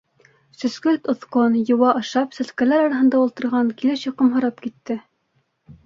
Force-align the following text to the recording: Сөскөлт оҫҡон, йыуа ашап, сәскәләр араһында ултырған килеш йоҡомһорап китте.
Сөскөлт 0.61 1.05
оҫҡон, 1.13 1.59
йыуа 1.59 1.93
ашап, 2.01 2.35
сәскәләр 2.39 2.83
араһында 2.89 3.23
ултырған 3.27 3.73
килеш 3.83 4.11
йоҡомһорап 4.11 4.69
китте. 4.69 5.03